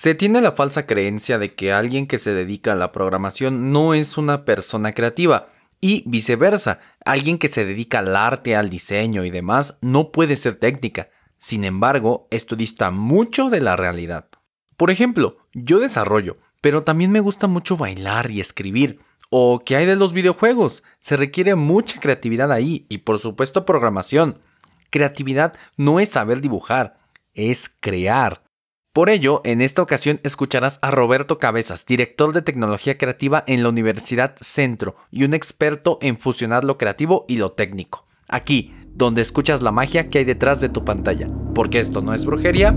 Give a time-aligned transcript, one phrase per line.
[0.00, 3.92] Se tiene la falsa creencia de que alguien que se dedica a la programación no
[3.92, 9.30] es una persona creativa, y viceversa, alguien que se dedica al arte, al diseño y
[9.30, 11.10] demás no puede ser técnica.
[11.36, 14.30] Sin embargo, esto dista mucho de la realidad.
[14.78, 19.00] Por ejemplo, yo desarrollo, pero también me gusta mucho bailar y escribir.
[19.28, 20.82] ¿O qué hay de los videojuegos?
[20.98, 24.40] Se requiere mucha creatividad ahí y por supuesto programación.
[24.88, 26.96] Creatividad no es saber dibujar,
[27.34, 28.49] es crear.
[28.92, 33.68] Por ello, en esta ocasión escucharás a Roberto Cabezas, director de tecnología creativa en la
[33.68, 38.04] Universidad Centro y un experto en fusionar lo creativo y lo técnico.
[38.26, 42.24] Aquí, donde escuchas la magia que hay detrás de tu pantalla, porque esto no es
[42.24, 42.76] brujería,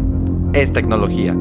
[0.53, 1.35] es tecnología.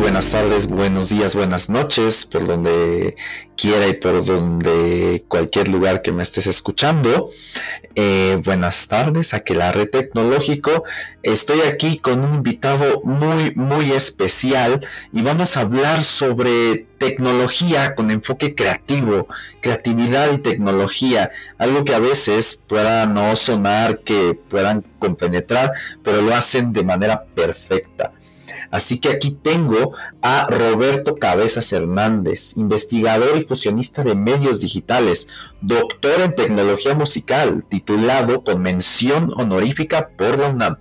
[0.00, 3.16] Buenas tardes, buenos días, buenas noches, por donde
[3.56, 7.30] quiera y por donde cualquier lugar que me estés escuchando.
[7.94, 10.84] Eh, buenas tardes, Aquelarre Tecnológico.
[11.22, 18.10] Estoy aquí con un invitado muy, muy especial y vamos a hablar sobre tecnología con
[18.10, 19.28] enfoque creativo,
[19.60, 25.72] creatividad y tecnología, algo que a veces pueda no sonar que puedan compenetrar,
[26.02, 28.12] pero lo hacen de manera perfecta.
[28.74, 35.28] Así que aquí tengo a Roberto Cabezas Hernández, investigador y fusionista de medios digitales,
[35.60, 40.78] doctor en tecnología musical, titulado con mención honorífica por la UNAM,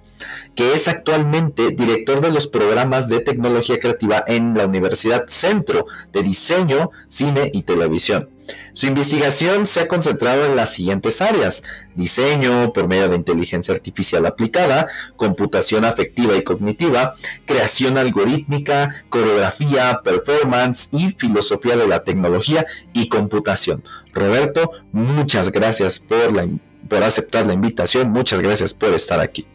[0.55, 6.23] que es actualmente director de los programas de tecnología creativa en la Universidad Centro de
[6.23, 8.29] Diseño, Cine y Televisión.
[8.73, 11.63] Su investigación se ha concentrado en las siguientes áreas,
[11.95, 17.13] diseño por medio de inteligencia artificial aplicada, computación afectiva y cognitiva,
[17.45, 23.83] creación algorítmica, coreografía, performance y filosofía de la tecnología y computación.
[24.11, 26.47] Roberto, muchas gracias por, la,
[26.89, 29.45] por aceptar la invitación, muchas gracias por estar aquí.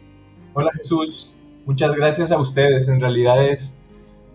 [0.59, 1.31] Hola Jesús,
[1.65, 3.77] muchas gracias a ustedes, en realidad es,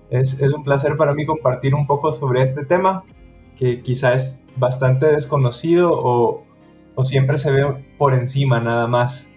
[0.09, 3.05] es, es un placer para mí compartir un poco sobre este tema
[3.59, 6.47] que quizá es bastante desconocido o,
[7.03, 9.31] siempre se ve por encima nada más.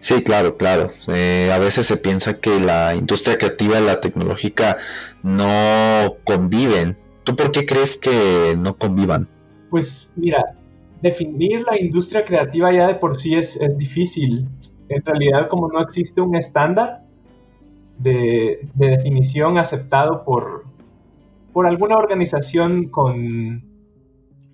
[0.00, 0.90] Sí, claro, claro.
[1.06, 4.78] Eh, a veces se piensa que la industria creativa y la tecnológica
[5.22, 6.98] no conviven.
[7.22, 9.28] ¿Tú por qué crees que no convivan?
[9.70, 10.56] Pues mira,
[11.00, 14.48] definir la industria creativa ya de por sí es, es difícil.
[14.94, 17.02] En realidad, como no existe un estándar
[17.98, 20.64] de, de definición aceptado por,
[21.52, 23.64] por alguna organización con,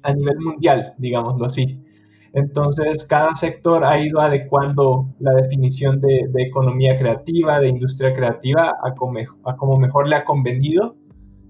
[0.03, 1.85] a nivel mundial, digámoslo así.
[2.33, 8.95] Entonces, cada sector ha ido adecuando la definición de, economía creativa, de industria creativa, a
[8.95, 10.97] como, mejor le ha convenido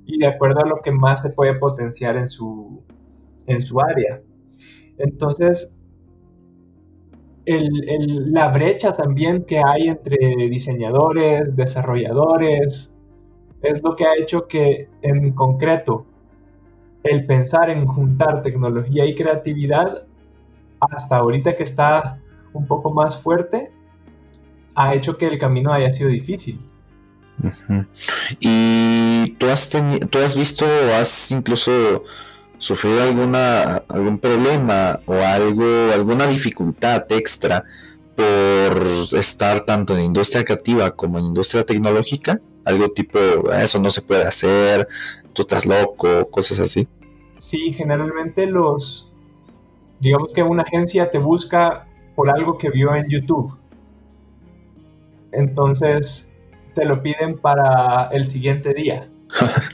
[0.07, 2.85] y de acuerdo a lo que más se puede potenciar en su,
[3.47, 4.23] en su área.
[4.99, 5.78] Entonces,
[7.49, 10.17] la brecha también que hay entre
[10.49, 12.95] diseñadores, desarrolladores,
[13.63, 16.07] es lo que ha hecho que en concreto
[17.03, 20.07] el pensar en juntar tecnología y creatividad,
[20.81, 22.21] hasta ahorita que está
[22.53, 23.73] un poco más fuerte,
[24.75, 26.61] ha hecho que el camino haya sido difícil.
[28.41, 29.71] ¿Y tú has,
[30.11, 32.05] tú has visto o has incluso
[32.59, 37.65] sufrido alguna, algún problema o algo, alguna dificultad extra
[38.17, 38.83] por
[39.17, 42.41] estar tanto en industria creativa como en industria tecnológica?
[42.65, 43.19] Algo tipo,
[43.53, 44.87] eso no se puede hacer,
[45.33, 46.87] tú estás loco, cosas así.
[47.39, 49.11] Sí, generalmente los,
[50.01, 53.57] digamos que una agencia te busca por algo que vio en YouTube.
[55.31, 56.33] Entonces
[56.75, 59.09] te lo piden para el siguiente día.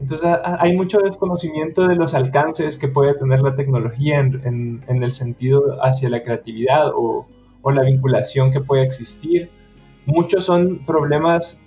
[0.00, 5.76] Entonces hay mucho desconocimiento de los alcances que puede tener la tecnología en, el sentido
[5.82, 7.26] hacia la creatividad o,
[7.60, 9.50] o, la vinculación que puede existir.
[10.06, 11.62] Muchos son problemas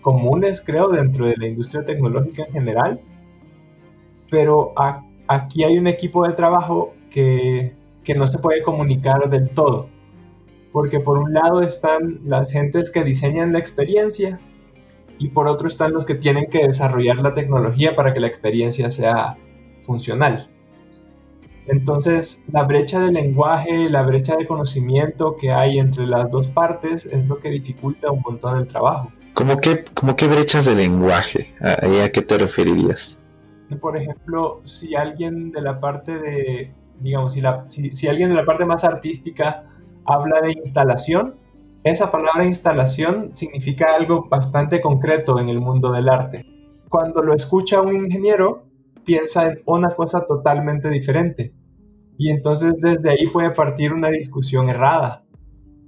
[0.00, 3.00] comunes, creo, dentro de la industria tecnológica en general,
[4.30, 4.72] pero
[5.26, 9.88] aquí hay un equipo de trabajo que, que no se puede comunicar del todo,
[10.70, 14.38] porque por un lado están las gentes que diseñan la experiencia
[15.18, 18.90] y por otro están los que tienen que desarrollar la tecnología para que la experiencia
[18.90, 19.36] sea
[19.82, 20.50] funcional.
[21.66, 27.06] Entonces, la brecha de lenguaje, la brecha de conocimiento que hay entre las dos partes
[27.06, 29.10] es lo que dificulta un montón el trabajo.
[29.34, 29.84] ¿Cómo qué,
[30.16, 31.54] qué brechas de lenguaje?
[31.60, 33.22] ¿A, ¿A qué te referirías?
[33.80, 38.44] Por ejemplo, si alguien de la parte de, digamos, si, la, si, alguien de la
[38.44, 39.64] parte más artística
[40.04, 41.34] habla de instalación,
[41.90, 46.44] esa palabra instalación significa algo bastante concreto en el mundo del arte.
[46.88, 48.64] Cuando lo escucha un ingeniero,
[49.04, 51.52] piensa en una cosa totalmente diferente.
[52.18, 55.26] Y entonces desde ahí puede partir una discusión errada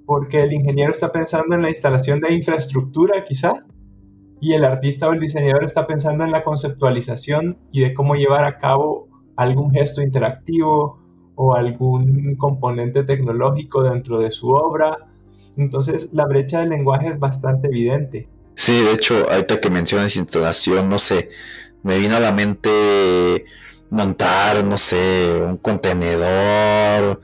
[0.08, 3.66] porque el ingeniero está pensando en la instalación de infraestructura quizá,
[4.40, 8.46] y el artista o el diseñador está pensando en la conceptualización y de cómo llevar
[8.46, 10.98] a cabo algún gesto interactivo
[11.34, 14.96] o algún componente tecnológico dentro de su obra.
[15.58, 18.28] Entonces la brecha del lenguaje es bastante evidente.
[18.54, 21.28] Sí, de hecho, ahorita que mencionas instalación, no sé,
[21.82, 23.44] me vino a la mente
[23.90, 27.20] montar, no sé, un contenedor,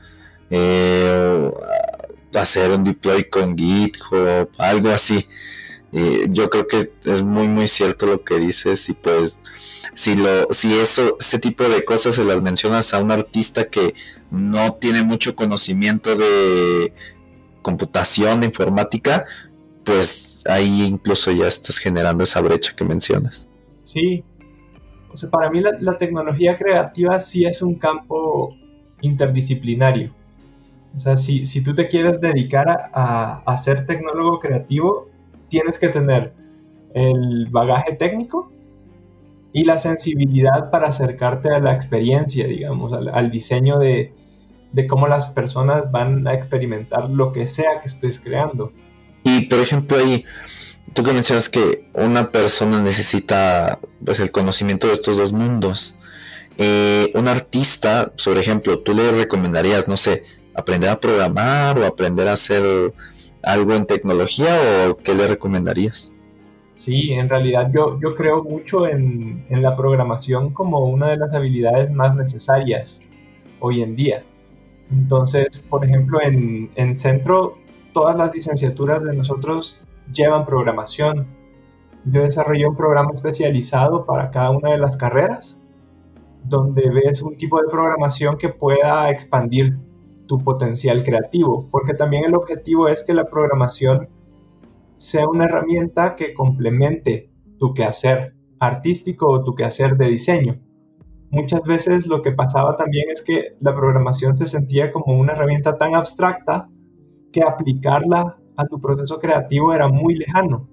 [0.49, 1.51] eh,
[2.33, 5.27] hacer un deploy con GitHub, algo así.
[6.29, 9.39] yo creo que es muy muy cierto lo que dices y pues
[9.93, 13.95] si lo si eso ese tipo de cosas se las mencionas a un artista que
[14.29, 16.93] no tiene mucho conocimiento de
[17.67, 19.25] computación informática
[19.83, 23.47] pues ahí incluso ya estás generando esa brecha que mencionas
[23.83, 24.23] sí
[25.15, 28.53] o sea, para mí la, tecnología creativa sí es un campo
[28.99, 30.11] interdisciplinario.
[30.93, 35.07] O sea, si, si tú te quieres dedicar a, ser tecnólogo creativo,
[35.47, 36.33] tienes que tener
[36.93, 38.51] el bagaje técnico
[39.53, 44.11] y la sensibilidad para acercarte a la experiencia, digamos, al, diseño de,
[44.75, 48.71] de, cómo las personas van a experimentar lo que sea que estés creando.
[49.23, 50.25] Y por ejemplo, ahí
[50.93, 55.97] tú que mencionas que una persona necesita pues el conocimiento de estos dos mundos.
[56.57, 60.23] Eh, un artista, por ejemplo, tú le recomendarías, no sé,
[60.53, 62.93] aprender a programar o aprender a hacer
[63.45, 64.57] algo en tecnología
[64.89, 66.13] o qué le recomendarías?
[66.73, 71.33] Sí, en realidad yo, yo creo mucho en, en, la programación como una de las
[71.33, 73.01] habilidades más necesarias
[73.59, 74.23] hoy en día.
[74.91, 77.57] Entonces, por ejemplo, en, en Centro,
[77.93, 79.81] todas las licenciaturas de nosotros
[80.13, 81.27] llevan programación.
[82.05, 85.59] Yo desarrollé un programa especializado para cada una de las carreras,
[86.43, 89.77] donde ves un tipo de programación que pueda expandir
[90.27, 94.09] tu potencial creativo, porque también el objetivo es que la programación
[94.97, 100.61] sea una herramienta que complemente tu quehacer artístico o tu quehacer de diseño.
[101.31, 105.77] Muchas veces lo que pasaba también es que la programación se sentía como una herramienta
[105.77, 106.69] tan abstracta
[107.31, 110.69] que aplicarla a tu proceso creativo era muy lejano.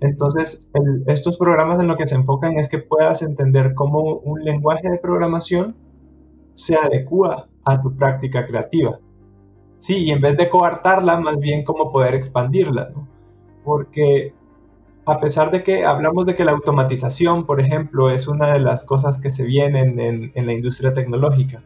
[0.00, 0.70] Entonces,
[1.06, 4.98] estos programas en lo que se enfocan es que puedas entender cómo un lenguaje de
[4.98, 5.76] programación
[6.54, 8.98] se adecua a tu práctica creativa.
[9.78, 12.92] Sí, y en vez de coartarla, más bien cómo poder expandirla.
[13.64, 14.34] Porque
[15.06, 18.84] a pesar de que hablamos de que la automatización, por ejemplo, es una de las
[18.84, 21.62] cosas que se vienen en, la industria tecnológica,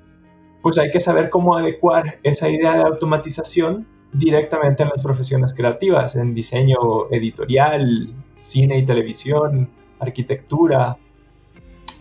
[0.62, 6.16] pues hay que saber cómo adecuar esa idea de automatización directamente en las profesiones creativas,
[6.16, 10.96] en diseño editorial, cine y televisión, arquitectura,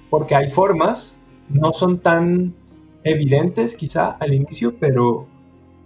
[0.09, 1.19] porque hay formas,
[1.49, 2.53] no son tan
[3.03, 5.27] evidentes quizá al inicio, pero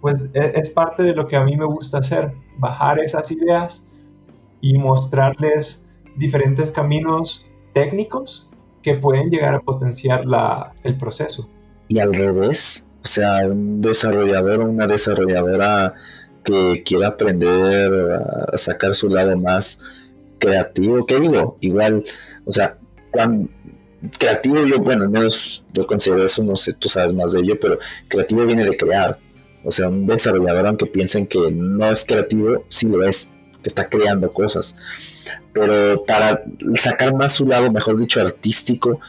[0.00, 3.87] pues e, es parte de lo que a mí me gusta hacer, bajar esas ideas
[4.60, 8.50] y mostrarles diferentes caminos técnicos
[8.82, 11.48] que pueden llegar a potenciar la, el proceso.
[11.88, 15.94] Y al revés, o sea, un desarrollador o una desarrolladora
[16.44, 17.92] que quiera aprender
[18.52, 19.80] a sacar su lado más
[20.38, 21.56] creativo, ¿qué digo?
[21.60, 22.04] Igual,
[22.44, 22.78] o sea,
[24.18, 27.78] creativo yo, bueno, menos yo considero eso, no sé, tú sabes más de ello, pero
[28.08, 29.18] creativo viene de crear.
[29.64, 33.32] O sea, un desarrollador, aunque piensen que no es creativo, sí lo es,
[33.68, 34.76] está creando cosas.
[35.52, 36.42] Pero para
[36.74, 39.00] sacar más su lado, mejor dicho, artístico,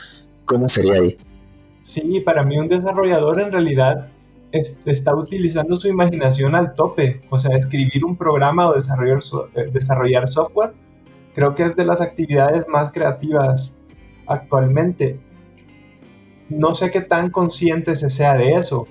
[0.45, 1.17] ¿cómo sería ahí?
[1.81, 4.09] Sí, para mí un desarrollador en realidad
[4.51, 7.21] está utilizando su imaginación al tope.
[7.29, 9.19] O sea, escribir un programa o desarrollar,
[9.55, 10.73] eh, desarrollar software,
[11.33, 13.75] creo que es de las actividades más creativas
[14.27, 15.19] actualmente.
[16.49, 18.87] No sé qué tan consciente se sea de eso.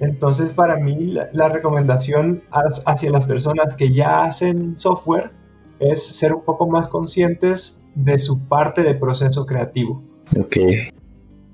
[0.00, 5.32] Entonces, para mí, la, recomendación hacia las personas que ya hacen software
[5.78, 10.02] es ser un poco más conscientes de su parte de proceso creativo.
[10.38, 10.56] Ok.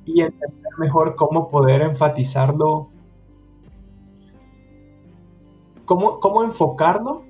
[0.04, 2.90] Y entender mejor cómo poder enfatizarlo
[5.86, 7.24] cómo, enfocarlo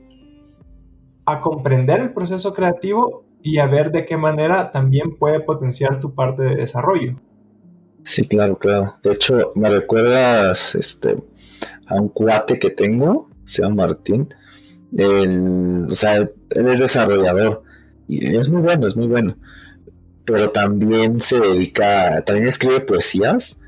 [1.24, 6.14] a comprender el proceso creativo y a ver de qué manera también puede potenciar tu
[6.14, 7.16] parte de desarrollo.
[8.06, 8.96] Sí, claro, claro.
[9.02, 11.16] De hecho, me recuerdas este,
[11.86, 14.28] a un cuate que tengo, se llama Martín.
[14.96, 17.64] o sea, él es desarrollador
[18.06, 19.36] y es muy bueno, es muy bueno.
[20.24, 23.60] Pero también se dedica, también escribe poesías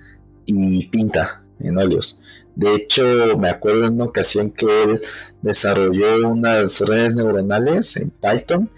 [0.47, 2.21] y pinta en óleos.
[2.54, 5.00] De hecho, me acuerdo en una ocasión que él
[5.42, 8.71] desarrolló unas redes neuronales en Python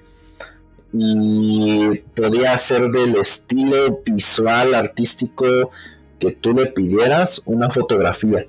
[0.92, 5.70] y podía hacer del estilo visual artístico
[6.18, 8.46] que tú le pidieras una fotografía.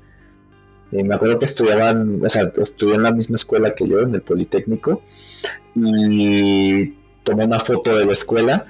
[0.92, 4.22] Me acuerdo que estudiaban, o sea, estudié en la misma escuela que yo, en el
[4.22, 5.02] Politécnico,
[5.76, 6.94] y
[7.24, 8.66] tomó una foto de la escuela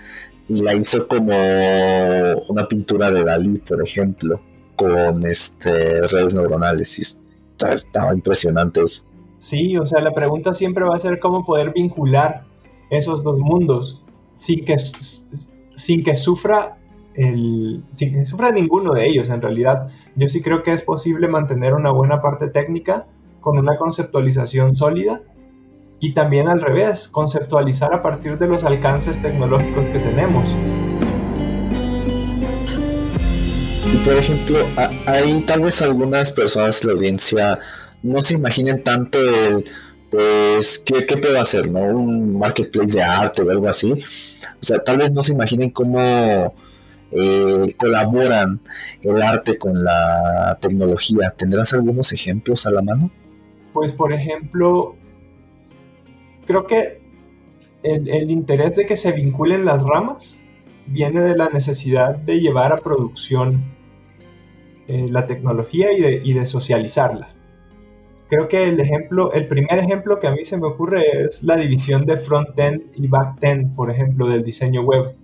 [0.47, 1.33] y la hizo como
[2.49, 4.41] una pintura de Dalí, por ejemplo,
[4.75, 7.19] con este redes neuronales.
[7.57, 9.03] Estaba impresionante eso.
[9.39, 12.43] Sí, o sea, la pregunta siempre va a ser cómo poder vincular
[12.91, 16.77] esos dos mundos sin que, sin que sufra
[17.15, 19.87] el, sin que sufra ninguno de ellos en realidad.
[20.15, 23.07] Yo sí creo que es posible mantener una buena parte técnica
[23.39, 25.21] con una conceptualización sólida
[25.99, 30.49] y también al revés, conceptualizar a partir de los alcances tecnológicos que tenemos.
[34.03, 34.57] Por ejemplo,
[35.05, 37.59] hay tal vez algunas personas de la audiencia
[38.03, 39.63] no se imaginen tanto el,
[40.11, 41.71] pues, ¿qué, puedo hacer?
[41.71, 41.79] ¿No?
[41.79, 43.91] Un marketplace de arte o algo así.
[43.91, 46.53] O sea, tal vez no se imaginen cómo
[47.11, 48.59] eh, colaboran
[49.01, 51.33] el arte con la tecnología.
[51.35, 53.09] ¿Tendrás algunos ejemplos a la mano?
[53.71, 54.97] Pues, por ejemplo,
[56.45, 56.99] creo que
[57.81, 60.41] el, interés de que se vinculen las ramas
[60.87, 63.63] viene de la necesidad de llevar a producción
[64.89, 67.40] eh, la tecnología y de socializarla
[68.31, 71.57] creo que el ejemplo, el primer ejemplo que a mí se me ocurre es la
[71.57, 75.17] división de front-end y back-end, por ejemplo, del diseño web,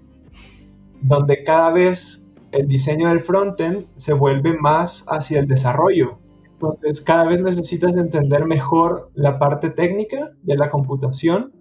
[1.01, 6.19] donde cada vez el diseño del front-end se vuelve más hacia el desarrollo.
[6.51, 11.53] Entonces, cada vez necesitas entender mejor la parte técnica de la computación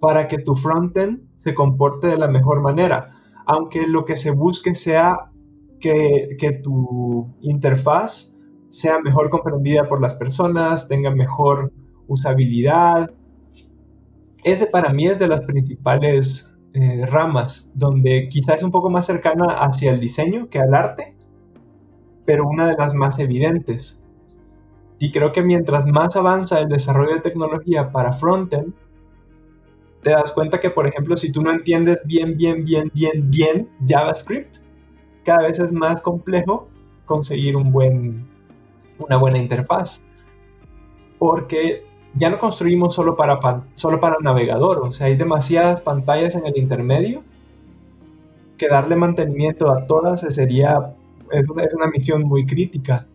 [0.00, 3.10] para que tu front-end se comporte de la mejor manera,
[3.44, 5.32] aunque lo que se busque sea
[5.80, 8.37] que, que tu interfaz
[8.68, 11.72] sea mejor comprendida por las personas, tenga mejor
[12.06, 13.10] usabilidad.
[14.44, 19.06] Ese para mí es de las principales eh, ramas, donde quizás es un poco más
[19.06, 21.16] cercana hacia el diseño que al arte,
[22.24, 24.04] pero una de las más evidentes.
[24.98, 28.74] Y creo que mientras más avanza el desarrollo de tecnología para frontend,
[30.02, 33.68] te das cuenta que, por ejemplo, si tú no entiendes bien, bien, bien, bien, bien
[33.86, 34.58] JavaScript,
[35.24, 36.68] cada vez es más complejo
[37.04, 38.37] conseguir un buen
[38.98, 40.02] una buena interfaz.
[41.18, 43.38] Porque ya no construimos solo para,
[43.74, 47.22] solo para navegador, o sea, hay demasiadas pantallas en el intermedio
[48.56, 50.94] que darle mantenimiento a todas sería,
[51.30, 53.06] es una, es una misión muy crítica.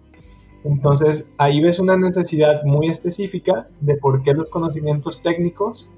[0.63, 5.91] Entonces ahí ves una necesidad muy específica de por qué los conocimientos técnicos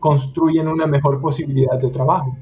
[0.00, 2.36] construyen una mejor posibilidad de trabajo.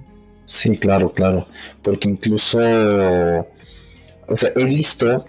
[0.47, 1.45] Sí, claro, claro.
[1.83, 5.25] Porque incluso, o sea, he visto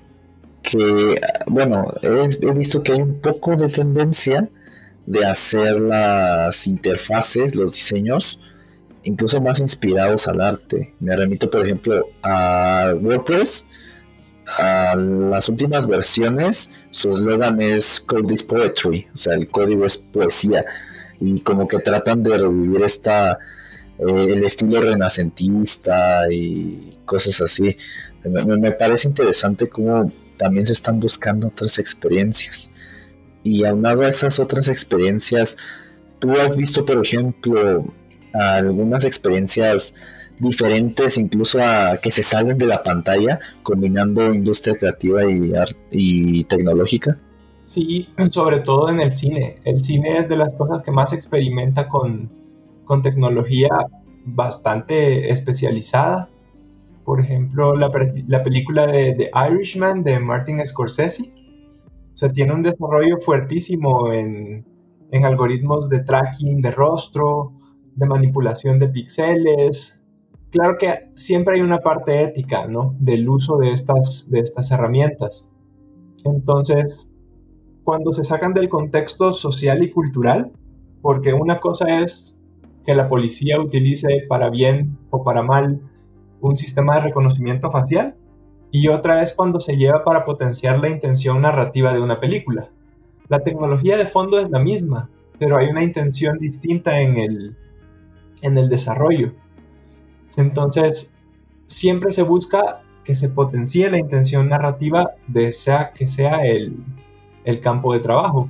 [0.68, 4.50] que, bueno, he, visto que hay un poco de tendencia
[5.06, 8.42] de hacer las interfaces, los diseños,
[9.04, 10.94] incluso más inspirados al arte.
[11.00, 13.68] Me remito, por ejemplo, a WordPress.
[14.60, 19.98] A las últimas versiones, su eslogan es Code is Poetry, o sea, el código es
[19.98, 20.66] poesía.
[21.20, 23.40] Y como que tratan de revivir esta,
[24.00, 27.76] eh, el estilo renacentista y cosas así.
[28.24, 32.72] Me, me parece interesante cómo también se están buscando otras experiencias.
[33.44, 35.58] Y aunado a esas otras experiencias,
[36.20, 37.86] tú has visto, por ejemplo,
[38.34, 39.96] algunas experiencias
[40.40, 45.54] diferentes, incluso a que se salen de la pantalla, combinando industria creativa y,
[45.92, 47.18] y tecnológica.
[47.66, 49.58] Sí, sobre todo en el cine.
[49.66, 52.30] El cine es de las cosas que más experimenta con,
[52.86, 53.70] con tecnología
[54.26, 56.30] bastante especializada
[57.08, 61.24] por ejemplo, la, película de The Irishman de Martin Scorsese.
[61.24, 64.66] O sea, tiene un desarrollo fuertísimo en,
[65.24, 67.54] algoritmos de tracking de rostro,
[67.96, 70.04] de manipulación de píxeles.
[70.52, 72.94] Claro que siempre hay una parte ética, ¿no?
[73.00, 75.50] Del uso de estas, de estas herramientas.
[76.26, 77.10] Entonces,
[77.86, 80.52] cuando se sacan del contexto social y cultural,
[81.02, 82.38] porque una cosa es
[82.86, 85.80] que la policía utilice para bien o para mal
[86.42, 88.16] un sistema de reconocimiento facial
[88.72, 92.70] y otra es cuando se lleva para potenciar la intención narrativa de una película.
[93.30, 97.58] La tecnología de fondo es la misma, pero hay una intención distinta en el,
[98.42, 99.34] en el desarrollo.
[100.36, 101.16] Entonces,
[101.66, 106.78] siempre se busca que se potencie la intención narrativa de sea que sea el,
[107.46, 108.50] el campo de trabajo.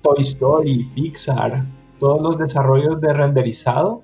[0.00, 1.66] Toy Story, Pixar,
[1.98, 4.02] todos los desarrollos de renderizado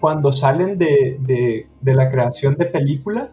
[0.00, 3.30] cuando salen de, la creación de película,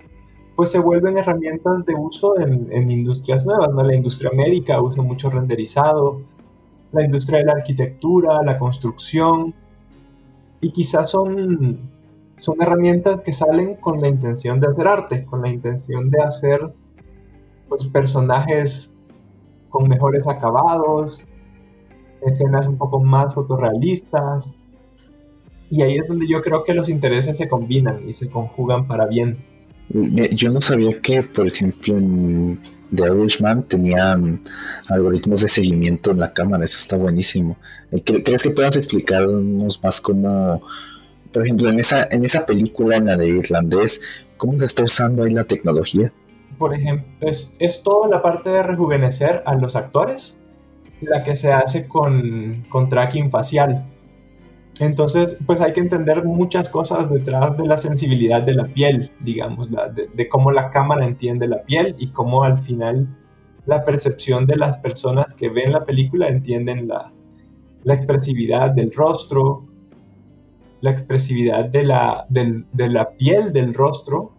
[0.56, 3.84] pues se vuelven herramientas de uso en, industrias nuevas, ¿no?
[3.84, 6.22] La industria médica usa mucho renderizado,
[6.92, 9.54] la industria de la arquitectura, la construcción,
[10.60, 11.90] y quizás son,
[12.40, 16.74] son herramientas que salen con la intención de hacer arte, con la intención de hacer
[17.70, 18.94] pues, personajes
[19.70, 21.24] con mejores acabados,
[22.22, 24.56] escenas un poco más fotorrealistas.
[25.70, 29.06] Y ahí es donde yo creo que los intereses se combinan y se conjugan para
[29.06, 29.38] bien.
[29.90, 32.60] Yo no sabía que, por ejemplo, en
[32.94, 34.42] The Irishman tenían
[34.90, 37.58] algoritmos de seguimiento en la cámara, eso está buenísimo.
[37.92, 40.62] Eh, ¿Crees que puedas explicarnos más cómo,
[41.32, 44.02] por ejemplo, en esa, en esa película, en la de Irlandés,
[44.38, 46.12] cómo se está usando ahí la tecnología?
[46.58, 50.38] Por ejemplo, es, es toda la parte de rejuvenecer a los actores,
[51.02, 53.86] la que se hace con, con tracking facial.
[54.80, 59.70] Entonces, pues hay que entender muchas cosas detrás de la sensibilidad de la piel, digamos,
[59.72, 63.08] de, cómo la cámara entiende la piel y cómo al final
[63.66, 67.12] la percepción de las personas que ven la película entienden la,
[67.86, 69.66] expresividad del rostro,
[70.82, 74.34] la expresividad de la, de la piel del rostro.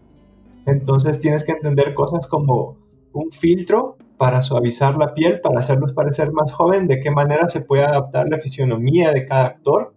[0.67, 2.77] Entonces tienes que entender cosas como
[3.13, 7.63] un filtro para suavizar la piel, para hacerlos parecer más joven, de qué manera se
[7.63, 9.95] puede adaptar la fisionomía de cada actor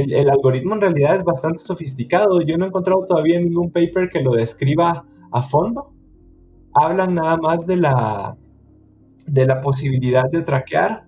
[0.00, 2.40] el, algoritmo en realidad es bastante sofisticado.
[2.40, 5.92] Yo no he encontrado todavía ningún paper que lo describa a fondo.
[6.72, 8.36] Hablan nada más de la,
[9.26, 11.06] de la posibilidad de traquear,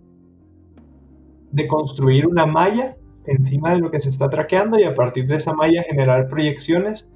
[1.51, 5.37] de construir una malla encima de lo que se está traqueando y a partir de
[5.37, 7.09] esa malla generar proyecciones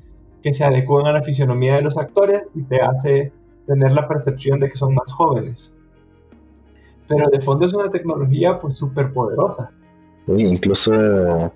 [0.43, 3.33] que se adecúan a la fisionomía de los actores y te hace
[3.67, 5.77] tener la percepción de que son más jóvenes.
[7.09, 9.71] Pero de fondo es una tecnología pues súper poderosa
[10.29, 11.55] incluso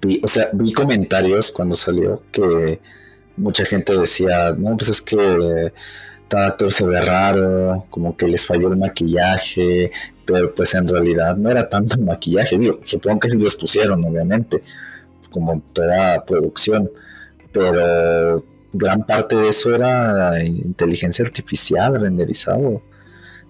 [0.00, 2.80] vi, o sea, vi comentarios cuando salió que
[3.36, 5.72] mucha gente decía, no, pues es que
[6.28, 9.90] cada actor se ve raro, como que les falló el maquillaje,
[10.24, 14.62] pero pues en realidad no era tanto maquillaje, digo, supongo que sí los pusieron, obviamente,
[15.30, 16.90] como toda producción,
[17.52, 22.82] pero gran parte de eso era inteligencia artificial renderizado.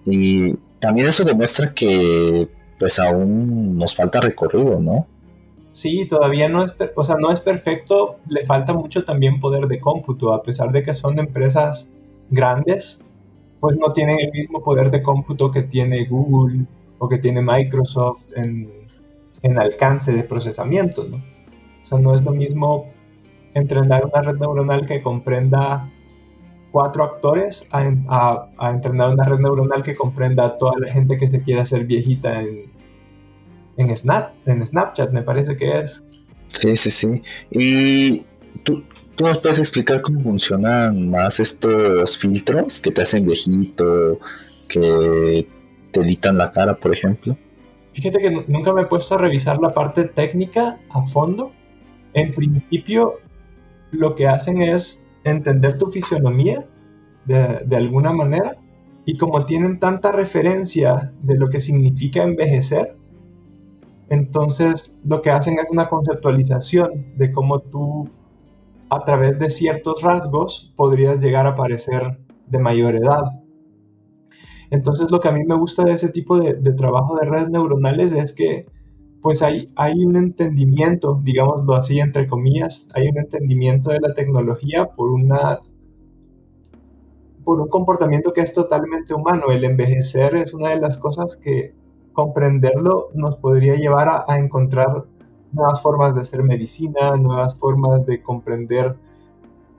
[0.05, 2.47] Y también eso demuestra que
[2.79, 5.07] pues aún nos falta recorrido, ¿no?
[5.71, 9.79] Sí, todavía no es, o sea, no es perfecto, le falta mucho también poder de
[9.79, 11.91] cómputo, a pesar de que son empresas
[12.29, 13.03] grandes,
[13.59, 16.65] pues no tienen el mismo poder de cómputo que tiene Google
[16.97, 18.85] o que tiene Microsoft en,
[19.57, 21.17] alcance de procesamiento, ¿no?
[21.17, 22.89] O sea, no es lo mismo
[23.53, 25.91] entrenar una red neuronal que comprenda
[26.75, 31.41] cuatro actores a, entrenar una red neuronal que comprenda a toda la gente que se
[31.41, 32.65] quiere hacer viejita en,
[33.77, 36.03] en, Snap, en Snapchat, me parece que es.
[36.49, 37.21] Sí, sí, sí.
[37.49, 38.25] Y
[38.63, 38.83] tú,
[39.15, 44.19] tú nos puedes explicar cómo funcionan más estos filtros que te hacen viejito,
[44.67, 45.47] que
[45.91, 47.37] te editan la cara, por ejemplo.
[47.93, 51.53] Fíjate que nunca me he puesto a revisar la parte técnica a fondo.
[52.13, 53.21] En principio,
[53.91, 56.65] lo que hacen es entender tu fisionomía
[57.25, 58.57] de, alguna manera
[59.05, 62.95] y como tienen tanta referencia de lo que significa envejecer,
[64.09, 68.09] entonces, lo que hacen es una conceptualización de cómo tú,
[68.89, 73.23] a través de ciertos rasgos, podrías llegar a parecer de mayor edad.
[74.69, 78.13] Entonces, lo que a mí me gusta de ese tipo de, trabajo de redes neuronales
[78.13, 78.67] es que,
[79.25, 84.91] pues, hay, hay un entendimiento, digámoslo así, entre comillas, hay un entendimiento de la tecnología
[84.91, 85.61] por una
[87.43, 89.45] por un comportamiento que es totalmente humano.
[89.49, 91.73] El envejecer es una de las cosas que
[92.13, 95.05] comprenderlo nos podría llevar a, encontrar
[95.51, 98.95] nuevas formas de hacer medicina, nuevas formas de comprender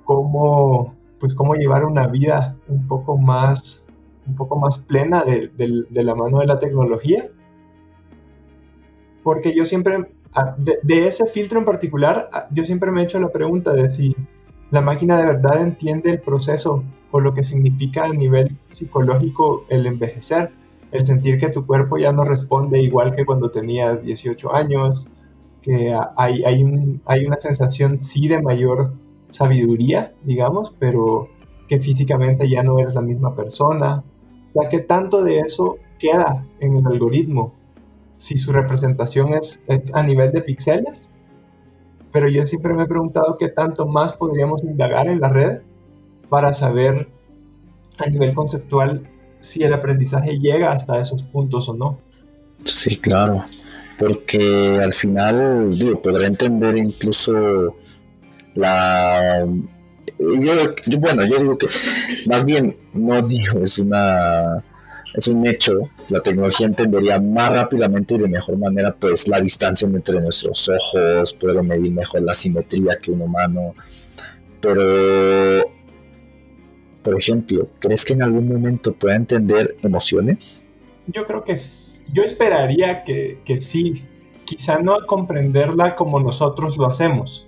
[0.02, 3.86] cómo, pues, cómo llevar una vida un poco más,
[4.26, 5.52] un poco más plena de,
[5.90, 7.30] la mano de la tecnología.
[9.26, 13.18] Porque yo siempre, ah, de, ese filtro en particular, ah, yo siempre me he hecho
[13.18, 14.14] la pregunta de si
[14.70, 19.84] la máquina de verdad entiende el proceso o lo que significa a nivel psicológico el
[19.86, 20.52] envejecer
[20.92, 25.10] el sentir que tu cuerpo ya no responde igual que cuando tenías 18 años,
[25.60, 28.92] que hay, hay, hay una sensación sí de mayor
[29.30, 31.30] sabiduría, digamos, pero
[31.66, 34.04] que físicamente ya no eres la misma persona.
[34.54, 37.55] ya que tanto de eso queda en el algoritmo?
[38.16, 41.10] Si su representación es, es a nivel de píxeles,
[42.12, 45.60] pero yo siempre me he preguntado qué tanto más podríamos indagar en la red
[46.28, 47.08] para saber
[47.98, 49.08] a nivel conceptual
[49.40, 51.98] si el aprendizaje llega hasta esos puntos o no.
[52.64, 53.44] Sí, claro,
[53.98, 57.76] porque al final, digo, podrá entender incluso
[58.54, 59.46] la...
[60.18, 61.66] bueno, yo digo que
[62.26, 64.64] más bien, no digo, es una...
[65.16, 69.88] Es un hecho, la tecnología entendería más rápidamente y de mejor manera pues la distancia
[69.88, 73.74] entre nuestros ojos, puedo medir mejor la simetría que un humano,
[74.60, 75.72] pero
[77.02, 80.68] Por ejemplo, ¿crees que en algún momento pueda entender emociones?
[81.06, 81.54] Yo creo que
[82.12, 84.04] yo esperaría que, que sí,
[84.44, 87.46] quizá no a comprenderla como nosotros lo hacemos.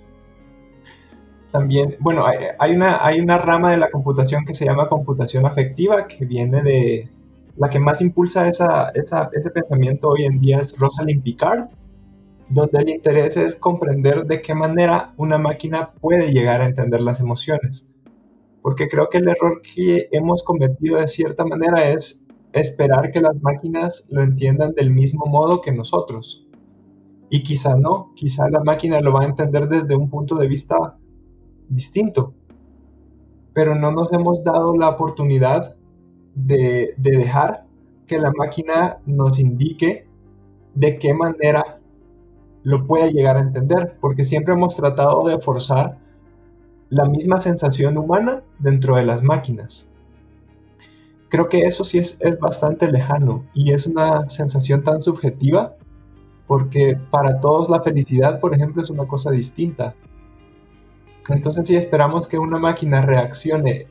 [1.51, 6.07] También, bueno, hay, una, hay una rama de la computación que se llama computación afectiva,
[6.07, 7.09] que viene de,
[7.59, 11.67] la que más impulsa ese pensamiento hoy en día es Rosalind Picard,
[12.49, 17.19] donde el interés es comprender de qué manera una máquina puede llegar a entender las
[17.19, 17.89] emociones.
[18.61, 23.39] Porque creo que el error que hemos cometido de cierta manera es esperar que las
[23.41, 26.47] máquinas lo entiendan del mismo modo que nosotros.
[27.29, 30.97] Y quizá no, quizá la máquina lo va a entender desde un punto de vista
[31.67, 32.33] distinto.
[33.53, 35.75] Pero no nos hemos dado la oportunidad
[36.45, 37.65] de, dejar
[38.07, 40.07] que la máquina nos indique
[40.73, 41.79] de qué manera
[42.63, 45.97] lo puede llegar a entender, porque siempre hemos tratado de forzar
[46.89, 49.89] la misma sensación humana dentro de las máquinas.
[51.29, 55.75] Creo que eso sí es, es, bastante lejano y es una sensación tan subjetiva
[56.47, 59.93] porque para todos la felicidad, por ejemplo, es una cosa distinta.
[61.29, 63.87] Entonces si esperamos que una máquina reaccione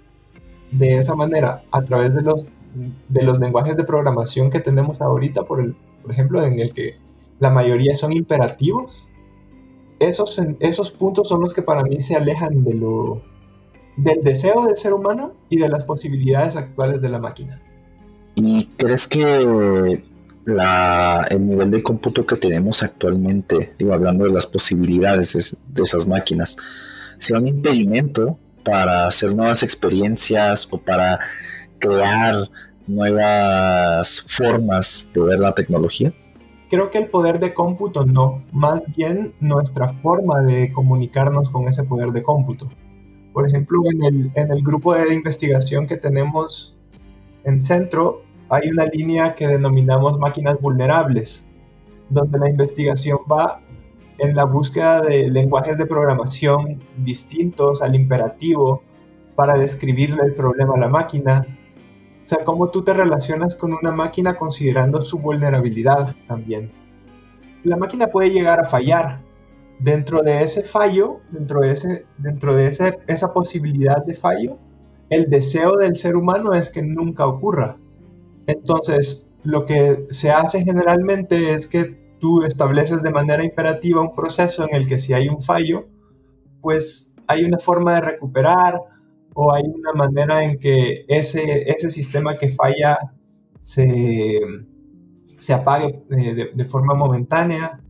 [0.70, 2.46] de esa manera a través de los,
[3.08, 6.96] de los lenguajes de programación que tenemos ahorita, por, el, por ejemplo, en el que
[7.38, 9.06] la mayoría son imperativos,
[10.00, 13.22] esos, esos puntos son los que para mí se alejan de lo,
[13.96, 17.60] del deseo del ser humano y de las posibilidades actuales de la máquina.
[18.34, 20.04] ¿Y crees que
[20.44, 26.06] la, el nivel de cómputo que tenemos actualmente, digo, hablando de las posibilidades de esas
[26.06, 26.56] máquinas,
[27.18, 31.18] sea un impedimento para hacer nuevas experiencias o para
[31.78, 32.48] crear
[32.86, 36.12] nuevas formas de ver la tecnología?
[36.70, 41.84] Creo que el poder de cómputo no, más bien nuestra forma de comunicarnos con ese
[41.84, 42.68] poder de cómputo.
[43.32, 46.76] Por ejemplo, en el, en el grupo de investigación que tenemos
[47.44, 51.48] en centro, hay una línea que denominamos máquinas vulnerables,
[52.10, 53.60] donde la investigación va
[54.18, 58.82] en la búsqueda de lenguajes de programación distintos al imperativo
[59.34, 61.46] para describirle el problema a la máquina.
[62.22, 66.72] O sea, cómo tú te relacionas con una máquina considerando su vulnerabilidad también.
[67.62, 69.20] La máquina puede llegar a fallar.
[69.78, 74.58] Dentro de ese fallo, dentro de, ese, dentro de ese, esa posibilidad de fallo,
[75.08, 77.76] el deseo del ser humano es que nunca ocurra.
[78.48, 84.64] Entonces, lo que se hace generalmente es que tú estableces de manera imperativa un proceso
[84.68, 85.86] en el que si hay un fallo,
[86.60, 88.80] pues hay una forma de recuperar
[89.34, 92.98] o hay una manera en que ese, ese sistema que falla
[93.60, 94.40] se,
[95.36, 97.80] se apague eh, de, forma momentánea.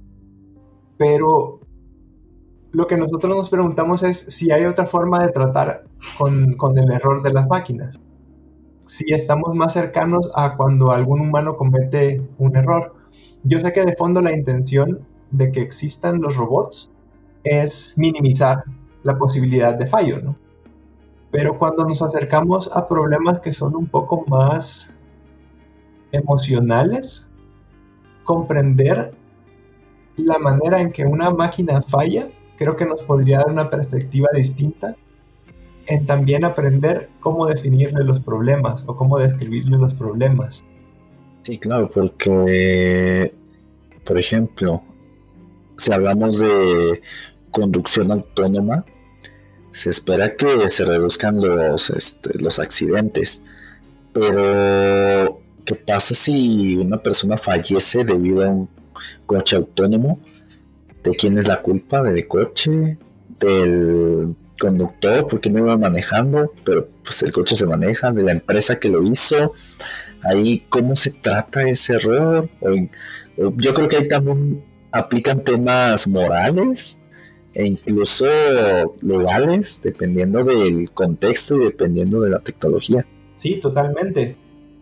[0.99, 1.61] Pero
[2.73, 5.85] lo que nosotros nos preguntamos es si hay otra forma de tratar
[6.19, 7.99] con, con el error de las máquinas.
[8.85, 12.98] Si estamos más cercanos a cuando algún humano comete un error
[13.45, 15.01] yo sé que de fondo la intención
[15.31, 16.91] de que existan los robots
[17.45, 18.65] es minimizar
[19.03, 20.37] la posibilidad de fallo, ¿no?
[21.31, 24.97] Pero cuando nos acercamos a problemas que son un poco más
[26.11, 27.31] emocionales,
[28.25, 29.13] comprender
[30.17, 34.97] la manera en que una máquina falla, creo que nos podría dar una perspectiva distinta
[35.87, 40.65] en también aprender cómo definirle los problemas o cómo describirle los problemas.
[41.43, 43.33] Sí, claro, porque,
[44.05, 44.83] por ejemplo,
[45.77, 47.01] si hablamos de
[47.51, 48.85] conducción autónoma,
[49.71, 53.45] se espera que se reduzcan los, este, los accidentes.
[54.13, 58.69] Pero, ¿qué pasa si una persona fallece debido a un
[59.27, 60.21] coche autónomo?
[61.03, 62.03] ¿De quién es la culpa?
[62.03, 62.99] ¿Del coche?
[63.39, 65.27] ¿Del conductor?
[65.29, 66.53] Porque no iba manejando?
[66.65, 69.53] Pero pues el coche se maneja, de la empresa que lo hizo
[70.23, 72.49] ahí cómo se trata ese error.
[73.37, 77.05] yo creo que ahí también aplican temas morales
[77.55, 78.27] e incluso
[79.03, 83.07] legales, dependiendo del contexto y dependiendo de la tecnología.
[83.37, 84.37] Sí, totalmente.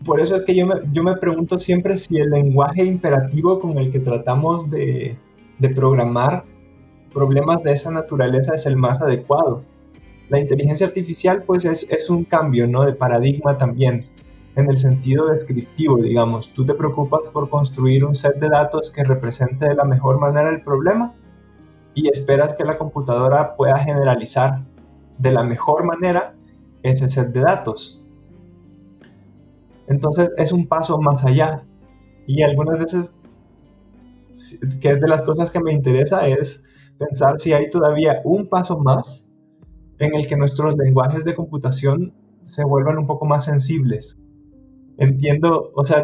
[0.04, 3.78] Por eso es que yo me, yo me pregunto siempre si el lenguaje imperativo con
[3.78, 5.16] el que tratamos de,
[5.58, 6.44] de programar
[7.16, 9.62] problemas de esa naturaleza es el más adecuado.
[10.28, 12.84] La inteligencia artificial pues es, es un cambio ¿no?
[12.84, 14.04] de paradigma también
[14.56, 16.52] en el sentido descriptivo, digamos.
[16.52, 20.50] Tú te preocupas por construir un set de datos que represente de la mejor manera
[20.50, 21.14] el problema
[21.94, 24.64] y esperas que la computadora pueda generalizar
[25.18, 26.34] de la mejor manera
[26.82, 28.02] ese set de datos.
[29.88, 31.62] Entonces es un paso más allá.
[32.26, 33.12] Y algunas veces,
[34.80, 36.64] que es de las cosas que me interesa, es
[36.98, 39.28] pensar si hay todavía un paso más
[39.98, 44.18] en el que nuestros lenguajes de computación se vuelvan un poco más sensibles.
[44.98, 46.02] Entiendo, o sea,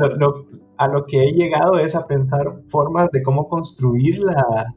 [0.76, 4.74] a lo que he llegado es a pensar formas de cómo construir la,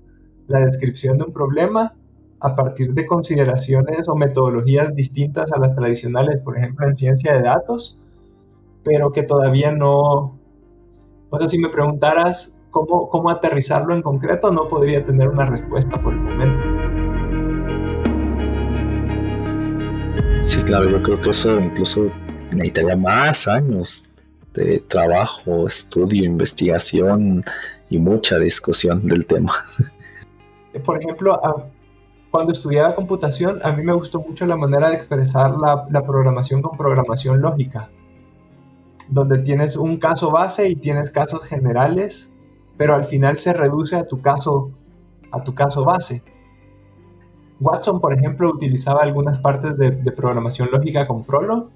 [0.48, 1.94] la descripción de un problema
[2.40, 7.42] a partir de consideraciones o metodologías distintas a las tradicionales, por ejemplo, en ciencia de
[7.42, 8.00] datos,
[8.84, 10.38] pero que todavía no...
[11.30, 16.00] O sea, si me preguntaras cómo, cómo aterrizarlo en concreto, no podría tener una respuesta
[16.02, 16.64] por el momento.
[20.44, 22.12] Sí, claro, yo creo que eso incluso
[22.56, 24.06] necesitaría más años
[24.54, 27.44] de trabajo, estudio, investigación
[27.90, 29.54] y mucha discusión del tema.
[30.84, 31.40] Por ejemplo,
[32.32, 36.78] cuando estudiaba computación, a mí me gustó mucho la manera de expresar la, programación con
[36.78, 37.90] programación lógica,
[39.08, 42.34] donde tienes un caso base y tienes casos generales,
[42.78, 44.72] pero al final se reduce a tu caso,
[45.32, 46.24] a tu caso base.
[47.62, 51.70] Watson, por ejemplo, utilizaba algunas partes de, programación lógica con Prolog.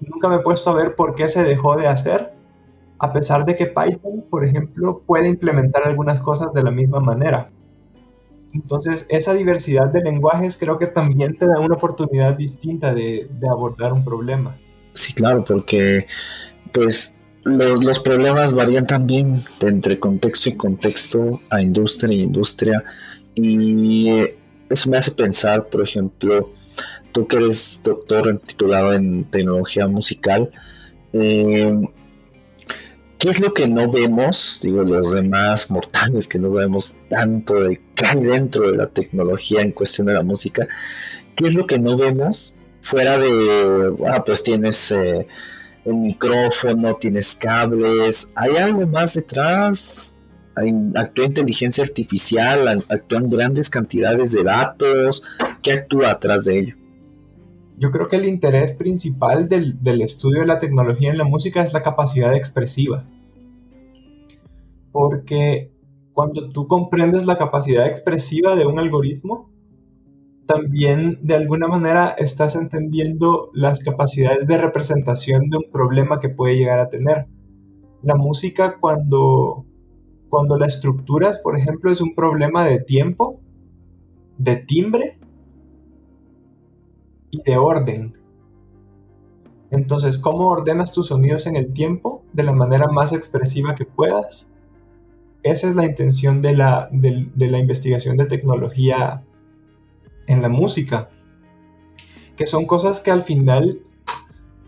[0.00, 2.32] Nunca me he puesto a ver por qué se dejó de hacer,
[2.98, 7.50] a pesar de que Python, por ejemplo, puede implementar algunas cosas de la misma manera.
[8.52, 13.92] Entonces, esa diversidad de lenguajes creo que también te da una oportunidad distinta de, abordar
[13.92, 14.56] un problema.
[14.92, 16.06] Sí, claro, porque
[16.72, 22.82] pues los, los, problemas varían también entre contexto y contexto, a industria y industria.
[23.34, 24.10] Y
[24.68, 26.50] eso me hace pensar, por ejemplo,
[27.12, 30.50] tú que eres doctor titulado en tecnología musical,
[31.12, 31.74] eh,
[33.18, 37.80] ¿qué es lo que no vemos, digo, los demás mortales que no vemos tanto de
[37.94, 40.68] qué hay dentro de la tecnología en cuestión de la música?
[41.36, 44.92] ¿Qué es lo que no vemos fuera de, ah, pues tienes...
[44.92, 45.26] Eh,
[45.84, 50.16] un micrófono, tienes cables, ¿hay algo más detrás?
[50.94, 55.22] actúa inteligencia artificial, actúan grandes cantidades de datos,
[55.62, 56.79] ¿qué actúa atrás de ello?
[57.80, 61.72] Yo creo que el interés principal del, estudio de la tecnología en la música es
[61.72, 63.06] la capacidad expresiva.
[64.92, 65.72] Porque
[66.12, 69.50] cuando tú comprendes la capacidad expresiva de un algoritmo,
[70.44, 76.56] también de alguna manera estás entendiendo las capacidades de representación de un problema que puede
[76.56, 77.28] llegar a tener.
[78.02, 79.64] La música cuando
[80.28, 83.40] cuando la estructuras, por ejemplo, es un problema de tiempo,
[84.36, 85.19] de timbre
[87.30, 88.16] y de orden.
[89.70, 94.48] Entonces, ¿cómo ordenas tus sonidos en el tiempo de la manera más expresiva que puedas?
[95.42, 99.22] Esa es la intención de la, la investigación de tecnología
[100.26, 101.10] en la música,
[102.36, 103.80] que son cosas que al final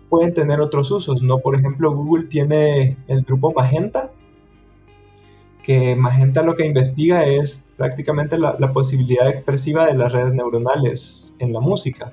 [0.09, 1.39] pueden tener otros usos, ¿no?
[1.39, 4.13] Por ejemplo, Google tiene el grupo Magenta,
[5.63, 11.53] que Magenta lo que investiga es prácticamente la, posibilidad expresiva de las redes neuronales en
[11.53, 12.13] la música.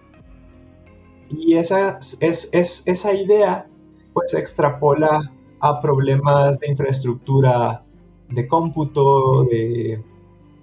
[1.30, 3.68] Y esa, es, esa idea
[4.13, 7.84] pues extrapola a problemas de infraestructura
[8.30, 10.04] de cómputo, de,